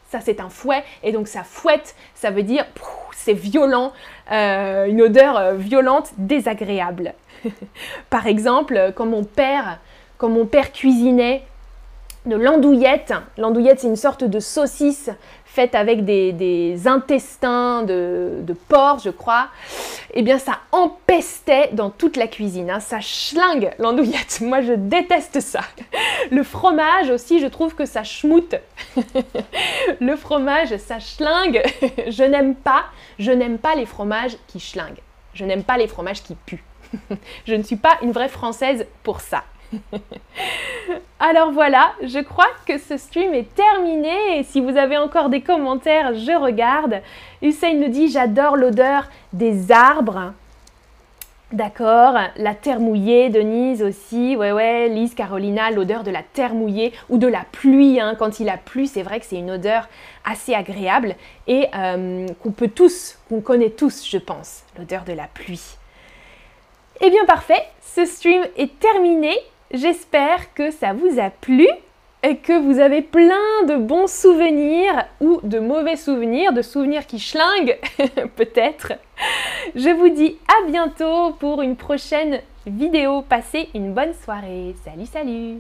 ça 0.10 0.20
c'est 0.22 0.40
un 0.40 0.50
fouet 0.50 0.84
et 1.04 1.12
donc 1.12 1.28
ça 1.28 1.44
fouette, 1.44 1.96
ça 2.16 2.32
veut 2.32 2.44
dire 2.44 2.66
c'est 3.14 3.34
violent, 3.34 3.92
euh, 4.32 4.86
une 4.86 5.02
odeur 5.02 5.38
euh, 5.38 5.54
violente, 5.56 6.12
désagréable. 6.18 7.14
Par 8.10 8.26
exemple, 8.28 8.94
quand 8.96 9.06
mon 9.06 9.24
père, 9.24 9.80
quand 10.18 10.30
mon 10.30 10.46
père 10.46 10.72
cuisinait 10.72 11.44
l'andouillette, 12.36 13.14
l'andouillette 13.38 13.80
c'est 13.80 13.88
une 13.88 13.96
sorte 13.96 14.24
de 14.24 14.40
saucisse 14.40 15.10
faite 15.58 15.74
avec 15.74 16.06
des, 16.06 16.88
intestins 16.88 17.82
de, 17.82 18.56
porc, 18.68 19.00
je 19.04 19.10
crois, 19.10 19.48
eh 20.14 20.22
bien 20.22 20.38
ça 20.38 20.60
empestait 20.72 21.72
dans 21.74 21.90
toute 21.90 22.16
la 22.16 22.28
cuisine. 22.28 22.70
Hein. 22.70 22.80
Ça 22.80 23.02
schlingue 23.02 23.72
l'andouillette. 23.80 24.40
Moi 24.42 24.62
je 24.62 24.74
déteste 24.74 25.40
ça. 25.40 25.62
Le 26.30 26.44
fromage 26.44 27.10
aussi, 27.10 27.40
je 27.40 27.48
trouve 27.48 27.74
que 27.74 27.86
ça 27.86 28.04
schmoute. 28.04 28.54
Le 30.00 30.16
fromage, 30.16 30.78
ça 30.78 31.00
schlingue. 31.00 31.64
Je 32.08 32.24
n'aime 32.24 32.54
pas. 32.54 32.86
Je 33.18 33.32
n'aime 33.32 33.58
pas 33.58 33.76
les 33.76 33.86
fromages 33.86 34.38
qui 34.48 34.60
schlinguent. 34.60 35.02
Je 35.34 35.44
n'aime 35.46 35.64
pas 35.64 35.78
les 35.78 35.88
fromages 35.88 36.22
qui 36.22 36.36
puent. 36.36 36.64
je 37.46 37.56
ne 37.56 37.64
suis 37.64 37.76
pas 37.78 37.98
une 38.04 38.12
vraie 38.12 38.30
française 38.30 38.86
pour 39.04 39.22
ça. 39.22 39.44
Alors 41.20 41.52
voilà, 41.52 41.94
je 42.02 42.20
crois 42.20 42.48
que 42.66 42.78
ce 42.78 42.98
stream 42.98 43.34
est 43.34 43.54
terminé 43.56 44.44
si 44.44 44.62
vous 44.62 44.78
avez 44.78 44.98
encore 44.98 45.30
des 45.30 45.42
commentaires, 45.42 46.14
je 46.14 46.32
regarde. 46.40 47.02
Hussein 47.42 47.74
nous 47.74 47.90
dit 47.90 48.10
j'adore 48.10 48.56
l'odeur 48.56 49.10
des 49.34 49.72
arbres. 49.72 50.34
D'accord, 51.54 52.16
la 52.36 52.54
terre 52.56 52.82
mouillée, 52.82 53.30
Denise 53.30 53.82
aussi, 53.82 54.36
ouais 54.36 54.52
ouais, 54.52 54.90
Lise, 54.90 55.16
Carolina, 55.16 55.72
l'odeur 55.72 56.04
de 56.04 56.12
la 56.12 56.22
terre 56.22 56.54
mouillée 56.54 56.92
ou 57.10 57.18
de 57.18 57.28
la 57.28 57.46
pluie, 57.50 58.02
hein. 58.02 58.16
quand 58.20 58.42
il 58.42 58.50
a 58.50 58.58
plu, 58.58 58.86
c'est 58.86 59.02
vrai 59.02 59.22
que 59.22 59.26
c'est 59.26 59.38
une 59.38 59.52
odeur 59.52 59.88
assez 60.26 60.54
agréable 60.54 61.16
et 61.48 61.68
euh, 61.74 62.28
qu'on 62.44 62.52
peut 62.52 62.68
tous, 62.68 63.18
qu'on 63.30 63.40
connaît 63.40 63.70
tous, 63.70 64.06
je 64.06 64.18
pense, 64.18 64.64
l'odeur 64.78 65.06
de 65.06 65.14
la 65.14 65.28
pluie. 65.28 65.78
Eh 67.00 67.10
bien 67.10 67.24
parfait, 67.26 67.64
ce 67.82 68.06
stream 68.06 68.44
est 68.58 68.78
terminé. 68.80 69.34
J'espère 69.72 70.54
que 70.54 70.72
ça 70.72 70.94
vous 70.94 71.20
a 71.20 71.30
plu 71.30 71.68
et 72.24 72.38
que 72.38 72.58
vous 72.58 72.80
avez 72.80 73.02
plein 73.02 73.64
de 73.68 73.76
bons 73.76 74.08
souvenirs 74.08 75.06
ou 75.20 75.40
de 75.44 75.60
mauvais 75.60 75.98
souvenirs, 75.98 76.54
de 76.54 76.62
souvenirs 76.62 77.06
qui 77.06 77.20
schlinguent 77.20 77.78
peut-être. 78.36 78.94
Je 79.76 79.90
vous 79.90 80.10
dis 80.10 80.38
à 80.48 80.70
bientôt 80.70 81.34
pour 81.40 81.62
une 81.62 81.76
prochaine 81.76 82.42
vidéo. 82.66 83.22
Passez 83.22 83.70
une 83.76 83.94
bonne 83.94 84.14
soirée. 84.14 84.76
Salut, 84.84 85.06
salut 85.06 85.58